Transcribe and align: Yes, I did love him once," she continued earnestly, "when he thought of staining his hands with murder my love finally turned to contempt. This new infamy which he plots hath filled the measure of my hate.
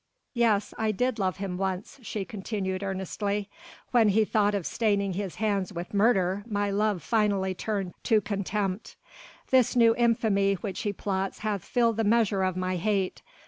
Yes, 0.33 0.73
I 0.79 0.91
did 0.91 1.19
love 1.19 1.37
him 1.37 1.59
once," 1.59 1.99
she 2.01 2.25
continued 2.25 2.81
earnestly, 2.81 3.51
"when 3.91 4.09
he 4.09 4.25
thought 4.25 4.55
of 4.55 4.65
staining 4.65 5.13
his 5.13 5.35
hands 5.35 5.71
with 5.71 5.93
murder 5.93 6.43
my 6.47 6.71
love 6.71 7.03
finally 7.03 7.53
turned 7.53 7.93
to 8.05 8.19
contempt. 8.19 8.95
This 9.51 9.75
new 9.75 9.93
infamy 9.95 10.55
which 10.55 10.81
he 10.81 10.91
plots 10.91 11.41
hath 11.45 11.63
filled 11.63 11.97
the 11.97 12.03
measure 12.03 12.41
of 12.41 12.57
my 12.57 12.77
hate. 12.77 13.21